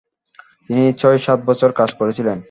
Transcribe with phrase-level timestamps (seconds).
[0.65, 2.37] তিনি ছয়-সাত বছর কাজ করেছিলেন।